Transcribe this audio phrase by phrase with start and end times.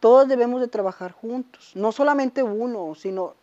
[0.00, 3.34] todos debemos de trabajar juntos, no solamente uno, sino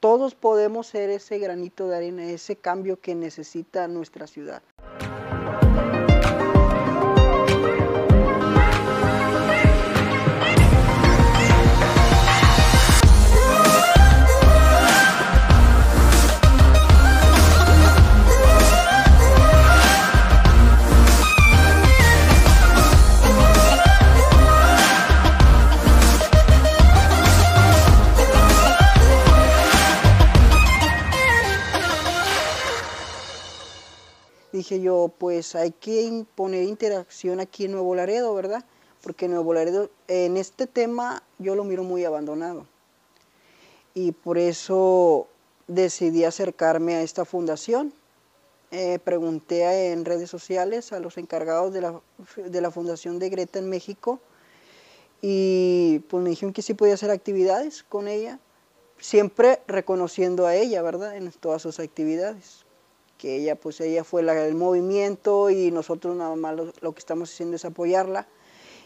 [0.00, 4.62] todos podemos ser ese granito de arena, ese cambio que necesita nuestra ciudad.
[34.64, 38.64] Dije yo, pues hay que poner interacción aquí en Nuevo Laredo, ¿verdad?
[39.02, 42.66] Porque Nuevo Laredo, en este tema, yo lo miro muy abandonado.
[43.92, 45.28] Y por eso
[45.68, 47.92] decidí acercarme a esta fundación.
[48.70, 52.00] Eh, pregunté en redes sociales a los encargados de la,
[52.36, 54.18] de la Fundación de Greta en México
[55.20, 58.40] y pues me dijeron que sí podía hacer actividades con ella,
[58.98, 61.16] siempre reconociendo a ella, ¿verdad?
[61.16, 62.63] En todas sus actividades
[63.24, 67.32] que ella pues ella fue la, el movimiento y nosotros nada más lo, que estamos
[67.32, 68.28] haciendo es apoyarla.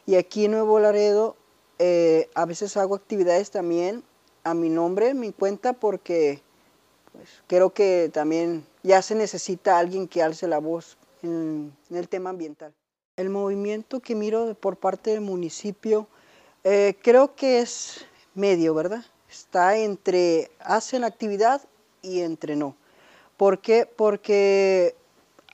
[0.07, 1.35] Y aquí en Nuevo Laredo
[1.81, 4.05] eh, a veces hago actividades también
[4.45, 6.41] a mi nombre, mi cuenta, porque
[7.13, 12.31] pues, creo que también ya se necesita alguien que alce la voz en, el tema
[12.31, 12.73] ambiental.
[13.17, 16.07] El movimiento que miro por parte del municipio
[16.63, 19.05] eh, creo que es medio, ¿verdad?
[19.29, 21.61] Está entre hacen actividad
[22.03, 22.77] y entre no.
[23.39, 23.87] ¿Por qué?
[23.87, 24.97] Porque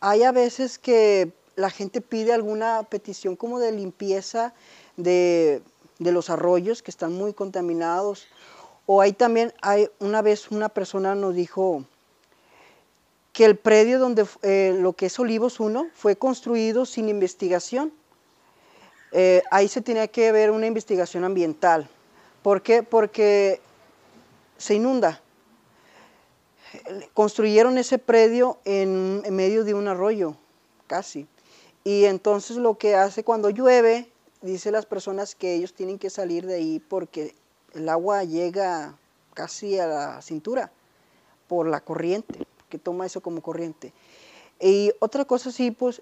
[0.00, 4.54] hay a veces que la gente pide alguna petición como de limpieza
[4.96, 5.62] de,
[5.98, 8.26] los arroyos que están muy contaminados.
[8.86, 11.84] O hay también, hay una vez una persona nos dijo
[13.34, 17.92] que el predio donde eh, lo que es Olivos 1 fue construido sin investigación.
[19.12, 21.86] Eh, ahí se tenía que ver una investigación ambiental.
[22.42, 22.82] ¿Por qué?
[22.82, 23.60] Porque
[24.56, 25.20] se inunda
[27.12, 30.36] construyeron ese predio en, medio de un arroyo,
[30.86, 31.26] casi.
[31.84, 34.10] Y entonces lo que hace cuando llueve,
[34.42, 37.34] dice las personas que ellos tienen que salir de ahí porque
[37.74, 38.96] el agua llega
[39.34, 40.72] casi a la cintura
[41.48, 43.92] por la corriente, que toma eso como corriente.
[44.60, 46.00] Y otra cosa sí, pues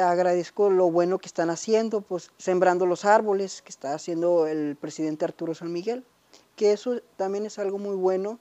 [0.00, 5.24] agradezco lo bueno que están haciendo, pues sembrando los árboles que está haciendo el presidente
[5.24, 6.04] Arturo San Miguel,
[6.56, 8.38] que eso también es algo muy bueno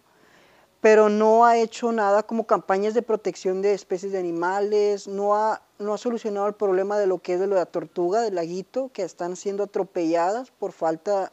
[0.81, 5.62] pero no ha hecho nada como campañas de protección de especies de animales, no ha,
[5.78, 9.03] no ha solucionado el problema de lo que es de la tortuga, del laguito, que
[9.03, 11.31] están siendo atropelladas por falta...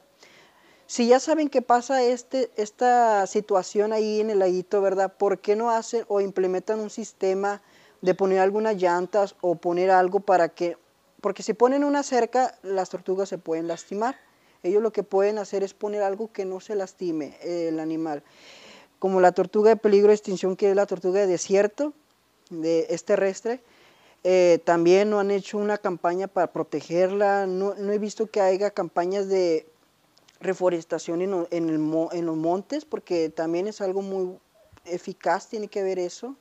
[0.87, 5.13] Si ya saben que pasa este, esta situación ahí en el laguito, ¿verdad?
[5.19, 7.61] ¿Por qué no hacen o implementan un sistema
[8.01, 10.79] de poner algunas llantas o poner algo para que...
[11.21, 14.17] Porque si ponen una cerca, las tortugas se pueden lastimar.
[14.63, 18.23] Ellos lo que pueden hacer es poner algo que no se lastime el animal
[18.99, 21.93] como la tortuga de peligro de extinción, que es la tortuga de desierto,
[22.51, 23.61] de, es terrestre,
[24.25, 29.29] eh, también no han hecho una campaña para protegerla, no, he visto que haya campañas
[29.29, 29.67] de
[30.41, 34.37] reforestación en, en, los montes, porque también es algo muy
[34.85, 36.37] eficaz, tiene que ver eso.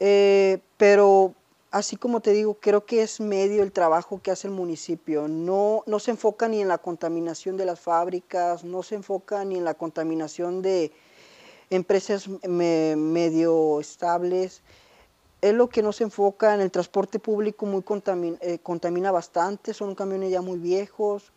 [0.00, 1.34] Eh, pero
[1.70, 5.28] así como te digo, creo que es medio el trabajo que hace el municipio.
[5.28, 9.56] No, no se enfoca ni en la contaminación de las fábricas, no se enfoca ni
[9.56, 10.92] en la contaminación de,
[11.72, 14.62] empresas medio estables.
[15.40, 17.82] Es lo que no se enfoca en el transporte público, muy
[18.40, 21.32] eh, contamina, bastante, son camiones ya muy viejos.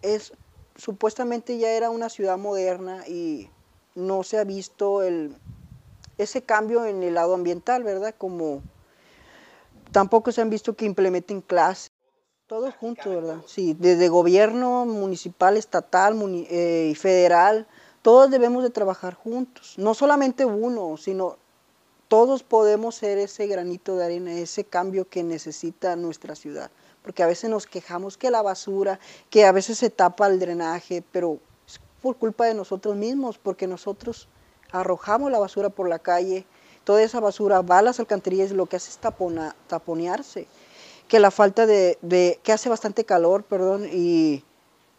[0.00, 0.32] Es,
[0.76, 3.50] supuestamente ya era una ciudad moderna y
[3.94, 5.36] no se ha visto el,
[6.16, 8.14] ese cambio en el lado ambiental, ¿verdad?
[8.16, 8.62] Como
[9.92, 11.90] tampoco se han visto que implementen clases,
[12.46, 13.38] todos juntos, ¿verdad?
[13.46, 16.16] Sí, desde gobierno municipal, estatal
[16.50, 17.66] eh, y federal,
[18.04, 21.38] todos debemos de trabajar juntos, no solamente uno, sino
[22.08, 26.70] todos podemos ser ese granito de arena, ese cambio que necesita nuestra ciudad.
[27.02, 29.00] Porque a veces nos quejamos que la basura,
[29.30, 33.66] que a veces se tapa el drenaje, pero es por culpa de nosotros mismos, porque
[33.66, 34.28] nosotros
[34.70, 36.44] arrojamos la basura por la calle,
[36.84, 38.98] toda esa basura va a las alcantarillas y lo que hace es
[39.66, 40.46] taponearse.
[41.08, 44.44] Que la falta de, de, que hace bastante calor, perdón, y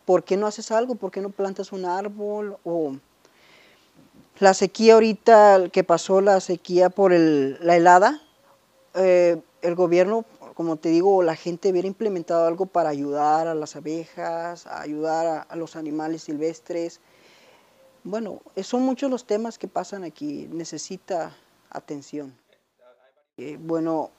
[0.05, 0.95] ¿por qué no haces algo?
[0.95, 2.57] ¿Por qué no plantas un árbol?
[2.63, 2.95] O
[4.39, 8.21] la sequía ahorita, que pasó la sequía por la helada,
[8.93, 13.75] eh, el gobierno, como te digo, la gente hubiera implementado algo para ayudar a las
[13.75, 16.99] abejas, ayudar a, los animales silvestres.
[18.03, 21.35] Bueno, son muchos los temas que pasan aquí, necesita
[21.69, 22.35] atención.
[23.37, 24.11] Eh, bueno,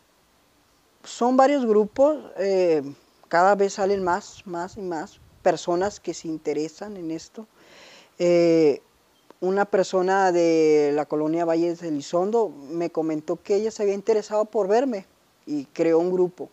[1.05, 2.83] son varios grupos, eh,
[3.29, 7.47] cada vez salen más, más y más, personas que se interesan en esto.
[8.19, 8.83] Eh,
[9.41, 14.47] una persona de la colonia Valles de Elizondo me comentó que ella se había interesado
[14.47, 15.07] por verme
[15.45, 16.51] y creó un grupo.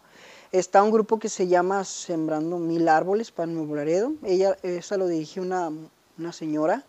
[0.51, 4.13] Está un grupo que se llama Sembrando Mil Árboles para Nuevo Laredo.
[4.23, 5.71] Ella, esa lo dirige una,
[6.17, 6.83] una señora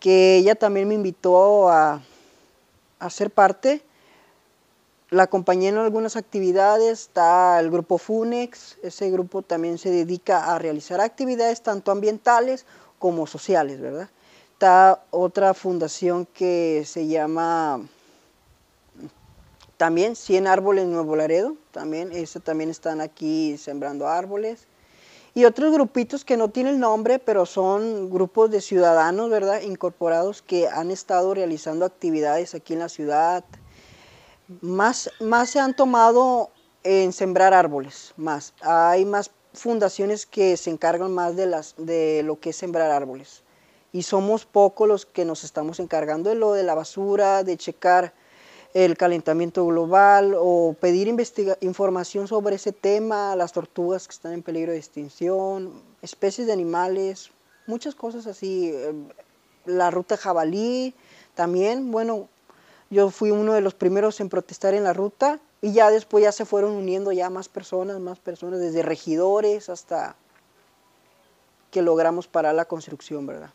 [0.00, 2.02] que ella también me invitó a,
[2.98, 3.82] a ser parte.
[5.10, 10.58] La acompañé en algunas actividades, está el grupo FUNEX, ese grupo también se dedica a
[10.58, 12.64] realizar actividades tanto ambientales
[12.98, 14.08] como sociales, ¿verdad?
[14.62, 17.80] Está otra fundación que se llama
[19.76, 24.68] también 100 árboles Nuevo Laredo, también, ese también están aquí sembrando árboles.
[25.34, 29.62] Y otros grupitos que no tienen nombre, pero son grupos de ciudadanos, ¿verdad?
[29.62, 33.44] Incorporados que han estado realizando actividades aquí en la ciudad.
[34.60, 36.50] Más, más se han tomado
[36.84, 38.54] en sembrar árboles, más.
[38.60, 43.42] Hay más fundaciones que se encargan más de, las, de lo que es sembrar árboles.
[43.92, 48.14] Y somos pocos los que nos estamos encargando de lo de la basura, de checar
[48.74, 51.14] el calentamiento global o pedir
[51.60, 57.30] información sobre ese tema, las tortugas que están en peligro de extinción, especies de animales,
[57.66, 58.70] muchas cosas así.
[58.72, 58.94] Eh,
[59.66, 60.94] la ruta jabalí
[61.34, 62.28] también, bueno,
[62.90, 66.32] yo fui uno de los primeros en protestar en la ruta y ya después ya
[66.32, 70.16] se fueron uniendo ya más personas, más personas, desde regidores hasta
[71.70, 73.50] que logramos parar la construcción, ¿verdad?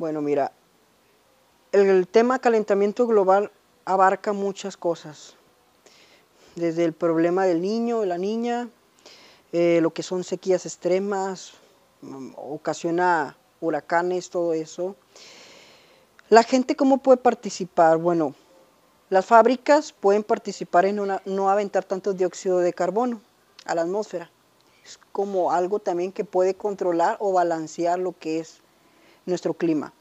[0.00, 0.50] Bueno, mira,
[1.72, 3.52] el tema calentamiento global
[3.84, 5.34] abarca muchas cosas,
[6.56, 8.70] desde el problema del niño, de la niña,
[9.52, 11.52] eh, lo que son sequías extremas,
[12.00, 14.96] mm, ocasiona huracanes, todo eso.
[16.30, 17.98] La gente, ¿cómo puede participar?
[17.98, 18.34] Bueno,
[19.10, 20.96] las fábricas pueden participar en
[21.26, 23.20] no aventar tanto dióxido de carbono
[23.66, 24.30] a la atmósfera.
[24.82, 28.62] Es como algo también que puede controlar o balancear lo que es
[29.30, 29.92] nuestro clima.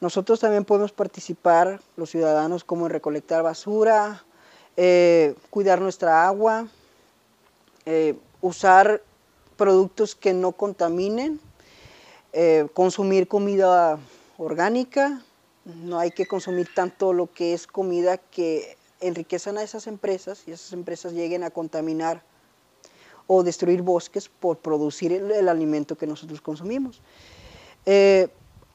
[0.00, 4.24] Nosotros también podemos participar, los ciudadanos, como en recolectar basura,
[4.76, 6.68] eh, cuidar nuestra agua,
[7.84, 9.02] eh, usar
[9.56, 11.40] productos que no contaminen,
[12.32, 13.98] eh, consumir comida
[14.36, 15.20] orgánica,
[15.64, 20.52] no hay que consumir tanto lo que es comida que enriquezan a esas empresas y
[20.52, 22.22] esas empresas lleguen a contaminar
[23.26, 27.00] o destruir bosques por producir el, alimento que nosotros consumimos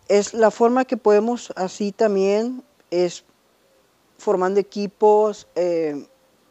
[0.07, 3.23] es la forma que podemos así también es
[4.17, 6.07] formando equipos, eh,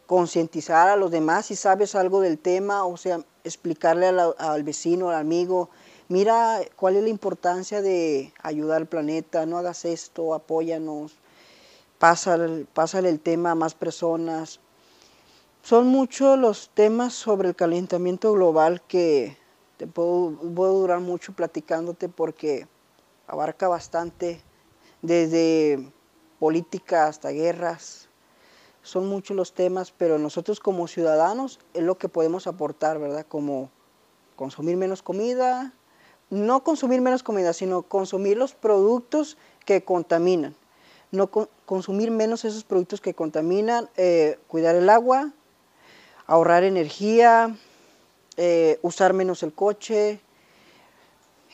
[0.06, 5.16] concientizar a los demás si sabes algo del tema, o sea, explicarle al, vecino, al
[5.16, 5.70] amigo,
[6.08, 11.14] mira cuál es la importancia de ayudar al planeta, no hagas esto, apóyanos,
[11.98, 14.60] pásale, pásale el tema a más personas.
[15.62, 19.36] Son muchos los temas sobre el calentamiento global que
[19.76, 22.66] te puedo, puedo durar mucho platicándote porque
[23.32, 24.42] abarca bastante,
[25.00, 25.90] desde
[26.38, 28.10] política hasta guerras.
[28.82, 33.24] Son muchos los temas, pero nosotros como ciudadanos es lo que podemos aportar, ¿verdad?
[33.26, 33.70] Como
[34.36, 35.72] consumir menos comida,
[36.28, 40.54] no consumir menos comida, sino consumir los productos que contaminan.
[41.10, 41.30] No
[41.64, 45.32] consumir menos esos productos que contaminan, eh, cuidar el agua,
[46.26, 47.56] ahorrar energía,
[48.36, 50.20] eh, usar menos el coche,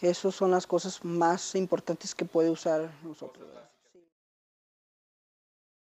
[0.03, 3.49] esas son las cosas más importantes que puede usar nosotros.